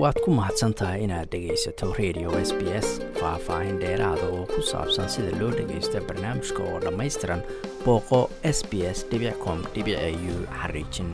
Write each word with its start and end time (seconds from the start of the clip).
waad 0.00 0.16
ku 0.24 0.30
mahadsan 0.32 0.72
tahay 0.78 1.04
inaad 1.04 1.28
dhegaysato 1.32 1.92
radio 2.00 2.28
s 2.48 2.50
b 2.58 2.60
s 2.84 2.88
faah-faahin 3.20 3.76
dheeraada 3.82 4.24
oo 4.36 4.44
ku 4.52 4.60
saabsan 4.70 5.08
sida 5.14 5.32
loo 5.40 5.50
dhagaysto 5.58 5.98
barnaamijka 6.08 6.60
oo 6.70 6.78
dhammaystiran 6.84 7.40
booqo 7.84 8.20
s 8.56 8.58
b 8.70 8.72
s 8.96 8.98
com 9.44 9.58
u 10.32 10.36
xariijin 10.60 11.10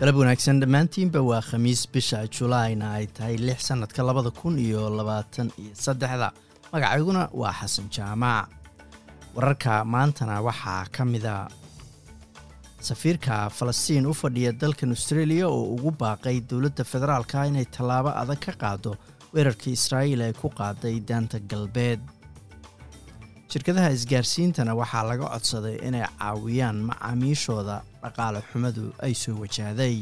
galab 0.00 0.16
wanaagsan 0.22 0.58
dhammaantiinba 0.62 1.20
waa 1.30 1.42
khamiis 1.50 1.82
bisha 1.94 2.26
julaayna 2.36 2.86
ay 2.98 3.06
tahay 3.16 3.36
lix 3.46 3.58
sannadka 3.70 4.02
labada 4.08 4.30
kun 4.40 4.58
iyo 4.58 4.90
labaatan 4.98 5.48
iyo 5.62 5.70
saddexda. 5.84 6.28
Magacayguna 6.72 7.22
waa 7.40 7.54
xasan 7.60 7.86
jaamac. 7.96 8.48
Wararka 9.36 9.84
maantana 9.94 10.42
waxaa 10.48 10.84
ka 10.94 11.04
mida 11.04 11.34
safiirka 12.88 13.36
falastiin 13.58 14.06
u 14.10 14.14
fadhiya 14.22 14.52
dalkan 14.62 14.90
australia 14.96 15.46
oo 15.48 15.62
ugu 15.74 15.90
baaqay 16.02 16.36
dowladda 16.50 16.84
federaalka 16.92 17.44
inay 17.50 17.66
tallaabo 17.76 18.10
adag 18.22 18.40
ka 18.46 18.52
qaado 18.62 18.92
weerarkii 19.34 19.74
israa'iil 19.78 20.22
ay 20.26 20.32
ku 20.40 20.48
qaaday 20.60 20.96
daanta 21.08 21.38
galbeed. 21.50 22.00
Shirkadaha 23.52 23.90
isgaarsiintana 23.96 24.72
waxaa 24.80 25.04
laga 25.10 25.26
codsaday 25.34 25.76
inay 25.88 26.04
caawiyaan 26.18 26.78
macaamiishooda 26.88 27.76
dhaqaale 28.02 28.40
xumadu 28.50 28.84
ay 29.06 29.14
soo 29.22 29.36
wajahday 29.42 29.96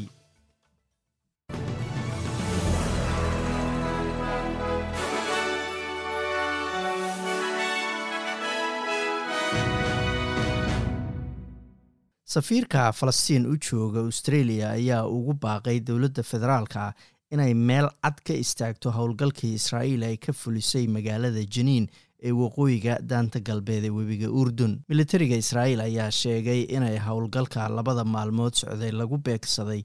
safiirka 12.31 12.91
falastiin 12.93 13.45
u 13.45 13.55
jooga 13.71 13.99
australia 13.99 14.69
ayaa 14.71 15.05
ugu 15.07 15.33
baaqay 15.45 15.79
dowladda 15.87 16.23
federaalka 16.23 16.93
inay 17.35 17.53
meel 17.53 17.87
cad 18.03 18.17
ka 18.27 18.33
istaagto 18.43 18.91
howlgalkii 18.97 19.53
israa'iil 19.59 20.03
ay 20.09 20.17
ka 20.25 20.33
fulisay 20.41 20.85
magaalada 20.87 21.43
janiin 21.55 21.87
ee 22.23 22.31
waqooyiga 22.41 22.95
daanta 23.11 23.39
galbeed 23.49 23.83
ee 23.83 23.89
webiga 23.97 24.29
urdun. 24.41 24.73
Militariga 24.89 25.35
israa'iil 25.43 25.81
ayaa 25.87 26.11
sheegay 26.21 26.61
inay 26.77 26.97
howlgalka 27.07 27.67
labada 27.77 28.03
maalmood 28.15 28.53
socday 28.61 28.91
lagu 29.01 29.17
beegsaday 29.27 29.81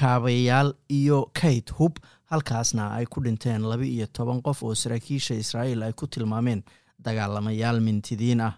kaabayaal 0.00 0.74
iyo 0.98 1.18
kayd 1.40 1.72
hub 1.78 1.94
halkaasna 2.32 2.90
ay 2.98 3.06
ku 3.06 3.20
dhinteen 3.24 3.62
laba 3.72 3.84
iyo 3.94 4.06
toban 4.06 4.42
qof 4.42 4.62
oo 4.62 4.74
saraakiisha 4.74 5.34
israa'iil 5.44 5.82
ay 5.88 5.92
ku 5.92 6.06
tilmaameen 6.06 6.62
dagaalamayaal 7.06 7.80
mintidiin 7.88 8.40
ah 8.48 8.52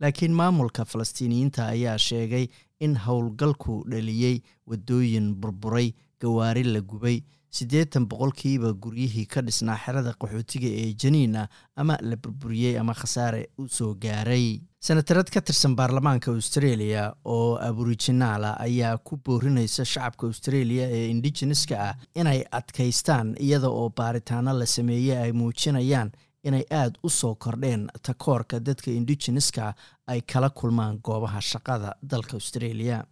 laakiin 0.00 0.32
maamulka 0.40 0.84
falastiiniyiinta 0.84 1.66
ayaa 1.74 1.98
sheegay 1.98 2.46
in 2.80 2.96
howlgalku 3.06 3.84
dhaliyey 3.90 4.36
waddooyin 4.66 5.34
burburay 5.34 5.92
gawaari 6.22 6.64
la 6.64 6.80
gubay 6.80 7.20
siddeetan 7.58 8.06
boqolkiiba 8.10 8.72
guryihii 8.82 9.26
ka 9.26 9.40
dhisnaa 9.46 9.76
xerada 9.84 10.12
qaxootiga 10.22 10.68
ee 10.82 10.92
janiin 11.02 11.36
ah 11.36 11.48
ama 11.76 11.96
la 12.10 12.16
burburiyey 12.16 12.78
ama 12.78 12.94
khasaare 12.94 13.42
u 13.58 13.68
soo 13.68 13.94
gaaray. 14.04 14.60
Senatarad 14.80 15.28
ka 15.34 15.40
tirsan 15.40 15.74
baarlamaanka 15.76 16.30
australia 16.30 17.12
oo 17.24 17.56
aborijinaala 17.68 18.50
ayaa 18.66 18.98
ku 18.98 19.16
boorinaysa 19.26 19.84
shacabka 19.84 20.26
australia 20.26 20.86
ee 20.98 21.10
indigeneska 21.10 21.76
ah 21.88 21.94
inay 22.14 22.44
adkaystaan 22.50 23.34
iyada 23.40 23.68
oo 23.68 23.88
baaritaano 23.98 24.52
la 24.60 24.66
sameeyey 24.66 25.18
ay 25.24 25.32
muujinayaan 25.32 26.12
inay 26.44 26.64
aada 26.70 26.98
u 27.02 27.10
soo 27.10 27.34
kordheen 27.34 27.88
takoorka 28.02 28.60
dadka 28.60 28.90
indigeneska 28.90 29.74
ay 30.06 30.20
kala 30.20 30.50
kulmaan 30.50 30.98
goobaha 31.04 31.40
shaqada 31.40 31.94
dalka 32.02 32.32
australia. 32.36 33.04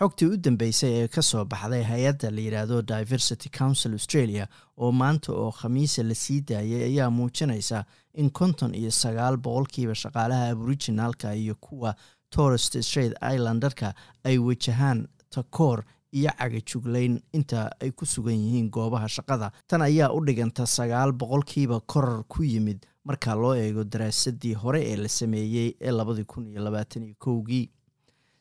Xogtii 0.00 0.26
u 0.26 0.36
dambeysay 0.36 0.90
ee 1.02 1.08
ka 1.08 1.22
soo 1.22 1.44
baxday 1.44 1.82
hay'adda 1.82 2.30
la 2.30 2.40
yidhaahdo 2.40 2.82
diversity 2.82 3.48
council 3.58 3.92
australia 3.92 4.46
oo 4.76 4.92
maanta 4.92 5.32
oo 5.32 5.50
khamiisa 5.52 6.02
la 6.02 6.14
sii 6.14 6.40
daayay 6.48 6.82
ayaa 6.90 7.10
muujinaysa 7.10 7.84
in 8.14 8.30
konton 8.30 8.74
iyo 8.74 8.90
sagaal 8.90 9.36
boqolkiiba 9.36 9.94
shaqaalaha 9.94 10.48
aboriginalka 10.50 11.34
iyo 11.34 11.54
kuwa 11.54 11.94
torest 12.30 12.80
straight 12.82 13.14
islandarka 13.34 13.94
ay 14.24 14.38
wajahaan 14.38 15.06
takoor 15.30 15.84
iyo 16.14 16.30
cagajuglayn 16.38 17.20
inta 17.32 17.70
ay 17.82 17.90
ku 17.90 18.06
sugan 18.06 18.38
yihiin 18.38 18.70
goobaha 18.70 19.08
shaqada. 19.08 19.50
Tan 19.66 19.82
ayaa 19.82 20.12
u 20.14 20.20
dhiganta 20.26 20.66
sagaal 20.66 21.12
boqolkiiba 21.12 21.80
korar 21.86 22.22
ku 22.28 22.42
yimid 22.44 22.86
marka 23.04 23.34
loo 23.34 23.54
eego 23.54 23.84
daraasadii 23.84 24.54
hore 24.62 24.80
ee 24.90 24.96
la 24.96 25.08
sameeyey 25.08 25.74
ee 25.80 25.90
labadii 25.90 26.24
kun 26.24 26.46
iyo 26.46 26.62
labaatan 26.64 27.02
iyo 27.02 27.14
kowgii. 27.18 27.70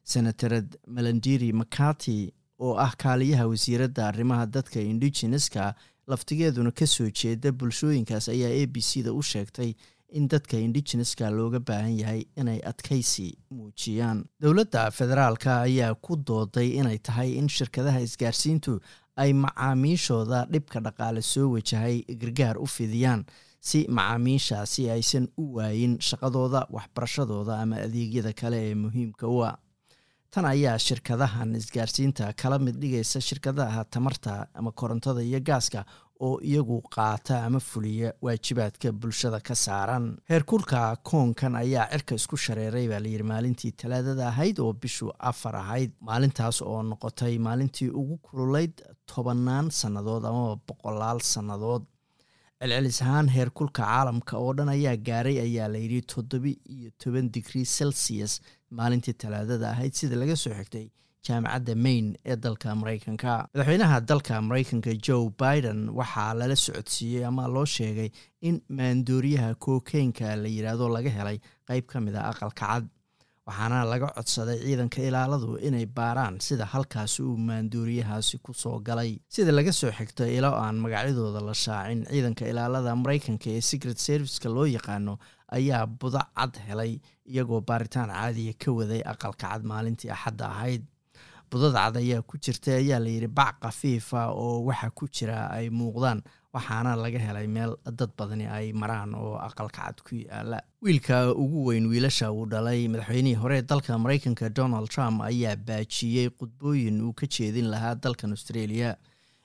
Senatarad 0.04 0.76
melandiri 0.88 1.54
makati 1.54 2.34
oo 2.60 2.76
ah 2.78 2.92
kaaliyaha 2.98 3.48
wasiiradda 3.48 4.08
arrimaha 4.08 4.46
dadka 4.46 4.80
indigeneska 4.82 5.74
laftigeeduna 6.08 6.72
ka 6.72 6.86
soo 6.88 7.10
jeeda 7.10 7.52
bulshooyinkaas 7.52 8.30
ayaa 8.30 8.52
a 8.52 8.68
b 8.68 8.82
c 8.82 9.04
da 9.04 9.14
u 9.14 9.22
sheegtay 9.24 9.74
in 10.18 10.28
dadka 10.32 10.58
indigeneska 10.66 11.30
looga 11.38 11.60
baahan 11.60 11.96
yahay 12.02 12.22
inay 12.42 12.60
adkaysi 12.72 13.28
muujiyaan. 13.56 14.20
Dowladda 14.42 14.84
federaalka 14.92 15.62
ayaa 15.68 15.94
ku 16.06 16.16
dooday 16.30 16.70
inay 16.80 16.98
tahay 17.08 17.30
in 17.40 17.48
shirkadaha 17.58 18.00
isgaarsiintu 18.08 18.80
ay 19.24 19.32
macaamiishooda 19.34 20.40
dhibka 20.54 20.80
dhaqaale 20.86 21.22
soo 21.22 21.48
wajahay 21.56 21.96
gargaar 22.22 22.58
u 22.58 22.66
fidiyaan 22.76 23.26
si 23.70 23.80
macaamiishaasi 23.98 24.90
aysan 24.96 25.28
u 25.38 25.56
waayin 25.58 25.98
shaqadooda 26.10 26.62
waxbarashadooda 26.78 27.54
ama 27.64 27.76
adeegyada 27.86 28.34
kale 28.42 28.58
ee 28.70 28.76
muhiimka 28.86 29.28
u 29.28 29.40
ah. 29.50 29.56
Tan 30.34 30.46
ayaa 30.50 30.78
shirkadahan 30.88 31.56
isgaarsiinta 31.60 32.34
kala 32.42 32.58
mid 32.60 32.76
dhigaysa 32.82 33.22
shirkadaha 33.22 33.84
tamarta 33.94 34.48
ama 34.54 34.72
korontada 34.72 35.22
iyo 35.30 35.40
gaaska 35.50 35.86
oo 36.28 36.36
iyagu 36.50 36.78
qaata 36.96 37.36
ama 37.48 37.60
fuliya 37.70 38.10
waajibaadka 38.26 38.92
bulshada 39.02 39.40
ka 39.48 39.56
saaran. 39.66 40.06
Heerkulka 40.32 40.82
koonkan 41.10 41.56
ayaa 41.64 41.86
cirka 41.94 42.16
isku 42.20 42.38
shareeray 42.46 42.86
baa 42.92 43.00
layidhi 43.06 43.26
maalintii 43.32 43.72
talaadada 43.82 44.28
ahayd 44.32 44.60
oo 44.66 44.74
bishu 44.84 45.08
afar 45.32 45.56
ahayd. 45.64 45.92
Maalintaas 46.10 46.62
oo 46.62 46.82
noqotay 46.92 47.36
maalintii 47.48 47.90
ugu 48.02 48.18
kululayd 48.28 48.76
tobannaan 49.14 49.72
sannadood 49.82 50.24
amaba 50.32 50.56
boqolaal 50.68 51.20
sannadood. 51.34 51.84
Celcelis 52.64 53.00
ahaan 53.04 53.28
heerkulka 53.36 53.84
caalamka 53.84 54.36
oo 54.44 54.52
dhan 54.58 54.70
ayaa 54.76 54.96
gaaray 55.08 55.38
ayaa 55.46 55.68
layidhi 55.76 56.02
toddoba 56.14 56.52
iyo 56.76 56.90
toban 57.04 57.28
digrii 57.36 57.66
celsius 57.78 58.34
maalintii 58.80 59.14
talaadada 59.24 59.68
ahayd. 59.74 59.94
Sida 60.00 60.16
laga 60.22 60.36
soo 60.44 60.54
xigtay 60.60 60.86
jaamacadda 61.28 61.76
maine 61.86 62.10
ee 62.32 62.36
dalka 62.46 62.76
maraykanka 62.82 63.32
madaxweynaha 63.54 63.98
dalka 64.10 64.42
maraykanka 64.48 64.92
joe 65.08 65.30
biden 65.42 65.80
waxaa 66.00 66.34
lala 66.40 66.56
socodsiiyey 66.66 67.26
ama 67.30 67.48
loo 67.56 67.66
sheegay 67.76 68.10
in 68.48 68.56
maandooriyaha 68.78 69.56
kokeynka 69.66 70.36
la 70.44 70.48
yidhaahdo 70.56 70.88
laga 70.96 71.10
helay 71.18 71.38
qeyb 71.70 71.86
ka 71.92 71.98
mid 72.06 72.16
a 72.16 72.24
aqalka 72.32 72.66
cad 72.68 72.86
waxaana 73.48 73.78
laga 73.92 74.08
codsaday 74.18 74.58
ciidanka 74.66 75.00
ilaaladu 75.08 75.58
inay 75.68 75.86
baaraan 75.98 76.36
sida 76.48 76.66
halkaasi 76.74 77.20
uu 77.24 77.38
maandooriyahaasi 77.48 78.38
ku 78.46 78.54
soo 78.54 78.80
galay. 78.88 79.12
Sida 79.36 79.52
laga 79.52 79.72
soo 79.80 79.92
xigto 79.98 80.24
ilo 80.38 80.52
aan 80.64 80.76
magacyadooda 80.84 81.42
la 81.48 81.54
shaacin 81.64 82.06
ciidanka 82.12 82.44
ilaalada 82.52 82.96
maraykanka 83.02 83.48
ee 83.56 83.62
secret 83.70 83.98
serviceka 84.08 84.50
loo 84.56 84.66
yaqaano 84.76 85.14
ayaa 85.58 85.86
budo 86.00 86.22
cad 86.38 86.54
helay 86.68 86.94
iyagoo 87.32 87.62
baaritaan 87.70 88.10
caadiya 88.16 88.54
ka 88.64 88.70
waday 88.80 89.02
aqalka 89.12 89.48
cad 89.52 89.62
maalintii 89.72 90.12
axadda 90.16 90.46
ahayd 90.56 90.84
budada 91.52 91.80
cad 91.86 91.98
ayaa 92.04 92.22
ku 92.22 92.38
jirtay 92.38 92.76
ayaa 92.84 93.00
layidhi 93.06 93.28
bac 93.28 93.56
khafiifa 93.64 94.22
oo 94.44 94.64
waxa 94.68 94.90
ku 94.98 95.06
jira 95.16 95.50
ay 95.58 95.70
muuqdaan 95.70 96.22
waxaana 96.54 96.96
laga 97.04 97.20
helay 97.26 97.48
meel 97.48 97.72
dad 98.00 98.12
badani 98.18 98.46
ay 98.58 98.74
maraan 98.74 99.16
oo 99.16 99.36
aqalka 99.48 99.82
cad 99.86 99.98
ku 100.08 100.16
yaalla 100.16 100.60
wiilka 100.82 101.34
ugu 101.44 101.66
weyn 101.68 101.86
wiilasha 101.92 102.32
uu 102.32 102.46
dhalay 102.46 102.88
madaxweynihii 102.88 103.40
hore 103.44 103.62
dalka 103.62 103.98
maraykanka 104.04 104.50
donald 104.50 104.90
trump 104.90 105.22
ayaa 105.30 105.56
baajiyey 105.56 106.30
khudbooyin 106.38 107.02
uu 107.02 107.14
ka 107.14 107.26
jeedin 107.36 107.70
lahaa 107.74 107.96
dalkan 107.96 108.32
australia 108.38 108.96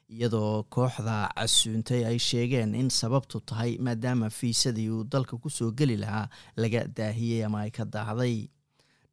iyadoo 0.09 0.63
kooxda 0.75 1.17
casuuntay 1.37 2.05
ay 2.11 2.19
sheegeen 2.19 2.75
in 2.75 2.89
sababtu 2.91 3.41
tahay 3.41 3.73
maadaama 3.87 4.31
fiisadii 4.31 4.89
uu 4.91 5.05
dalka 5.05 5.37
ku 5.37 5.51
soo 5.51 5.71
geli 5.79 5.97
lahaa 6.05 6.29
laga 6.57 6.85
daahiyey 6.99 7.45
ama 7.45 7.61
ay 7.65 7.71
ka 7.71 7.85
daahday 7.85 8.49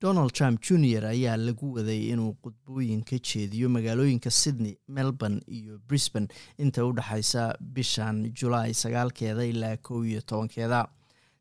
donald 0.05 0.31
trump 0.37 0.57
junior 0.67 1.03
ayaa 1.13 1.37
lagu 1.37 1.67
waday 1.77 2.01
inuu 2.13 2.33
khudbooyin 2.43 3.01
ka 3.09 3.17
jeediyo 3.29 3.69
magaalooyinka 3.75 4.29
sydney 4.41 4.73
melbourne 4.87 5.39
iyo 5.57 5.79
brisbane. 5.87 6.27
Inta 6.57 6.85
u 6.85 6.91
dhexaysa 6.97 7.43
bishan 7.75 8.17
julaay 8.39 8.73
sagaalkeeda 8.73 9.43
ilaa 9.51 9.77
kow 9.77 10.03
iyo 10.05 10.21
tobankeeda. 10.21 10.81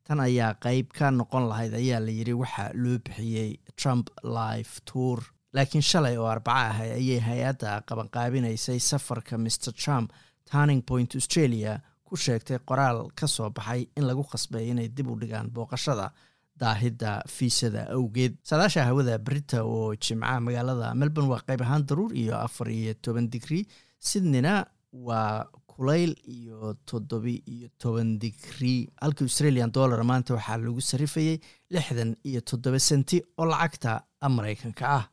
Tan 0.07 0.21
ayaa 0.21 0.55
qeyb 0.65 0.89
ka 0.99 1.11
noqon 1.11 1.49
lahayd 1.49 1.75
ayaa 1.75 2.01
layidhi 2.07 2.33
waxaa 2.43 2.71
loo 2.75 2.99
bixiyey 3.05 3.51
trump 3.77 4.09
life 4.39 4.81
tour. 4.93 5.19
Laakiin 5.53 5.83
shalay 5.91 6.17
oo 6.17 6.27
arbaco 6.27 6.59
ahay 6.71 6.91
ayay 7.01 7.21
hay'adda 7.29 7.83
qabanqaabinaysay 7.89 8.79
safarka 8.91 9.39
mr 9.39 9.73
trump. 9.85 10.13
Turning 10.51 10.83
point 10.83 11.15
australia 11.15 11.81
ku 12.05 12.17
sheegtay 12.17 12.59
qoraal 12.71 13.09
ka 13.21 13.27
soo 13.27 13.51
baxay 13.51 13.87
in 13.97 14.05
lagu 14.11 14.23
khasbay 14.33 14.65
inay 14.73 14.89
dib 14.89 15.09
u 15.11 15.17
dhigaan 15.21 15.51
booqashada 15.57 16.11
daahidda 16.61 17.23
fiisada 17.37 17.83
awgeed. 17.97 18.37
Saadaasha 18.49 18.85
hawada 18.89 19.19
berita 19.19 19.65
oo 19.65 19.95
jimcaha 20.05 20.41
magaalada 20.47 20.95
melbourne 20.95 21.31
waa 21.33 21.43
qayb 21.49 21.61
ahaan 21.67 21.87
daruur 21.89 22.13
iyo 22.23 22.35
afar 22.47 22.69
iyo 22.71 22.95
toban 23.05 23.27
digrii 23.35 23.65
sydneyna 23.99 24.55
waa 24.93 25.45
kulayl 25.67 26.13
iyo 26.37 26.75
toddobi 26.87 27.35
iyo 27.55 27.69
toban 27.83 28.19
digrii 28.23 28.89
halkii 29.03 29.25
australian 29.29 29.73
dollar 29.73 30.01
maanta 30.11 30.35
waxaa 30.39 30.59
lagu 30.67 30.81
sarifayay 30.91 31.37
lixdan 31.75 32.11
iyo 32.31 32.41
toddoba 32.41 32.79
senti 32.79 33.19
oo 33.39 33.47
lacagta 33.53 33.93
maraykanka 34.37 34.85
ah 34.99 35.05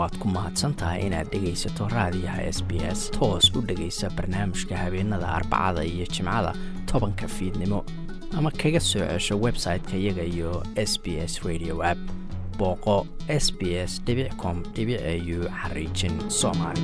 waad 0.00 0.14
ku 0.20 0.28
mahadsantahay 0.36 1.00
inaad 1.06 1.28
dhegaysato 1.32 1.88
raadiyaha 1.96 2.42
s 2.56 2.60
b 2.68 2.80
s. 2.98 3.00
Toos 3.16 3.50
u 3.56 3.60
dhegaysa 3.68 4.10
barnaamijka 4.16 4.76
habeenada 4.82 5.28
arbacada 5.38 5.84
iyo 5.84 6.06
jimcada 6.14 6.52
tobanka 6.86 7.28
fiidnimo. 7.28 7.84
Ama 8.36 8.50
kaga 8.50 8.80
soo 8.80 9.04
cesho 9.10 9.34
website-ka 9.46 9.96
iyaga 9.96 10.22
iyo 10.34 10.62
s 10.76 10.92
b 11.02 11.18
s 11.30 11.42
radio 11.44 11.82
app. 11.92 11.98
Booqo 12.58 13.06
s 13.28 13.52
b 13.58 13.60
s 13.76 14.00
com 14.42 14.62
au 14.64 15.38
xariijin 15.62 16.14
soomaali 16.30 16.80